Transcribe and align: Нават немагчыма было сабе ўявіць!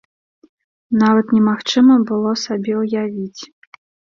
Нават 1.01 1.25
немагчыма 1.35 1.99
было 2.13 2.31
сабе 2.45 2.73
ўявіць! 2.83 3.41